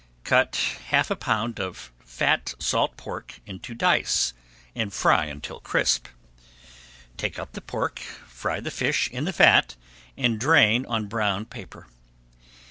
Cut 0.23 0.55
half 0.87 1.11
a 1.11 1.15
pound 1.15 1.59
of 1.59 1.91
fat 2.03 2.55
salt 2.57 2.97
pork 2.97 3.39
into 3.45 3.75
dice, 3.75 4.33
and 4.73 4.91
fry 4.91 5.25
until 5.25 5.59
crisp. 5.59 6.07
Take 7.17 7.37
up 7.37 7.51
the 7.51 7.61
pork, 7.61 7.99
fry 7.99 8.59
the 8.61 8.71
fish 8.71 9.11
in 9.11 9.25
the 9.25 9.31
fat, 9.33 9.75
and 10.17 10.39
drain 10.39 10.87
on 10.87 11.05
brown 11.05 11.45
paper. 11.45 11.85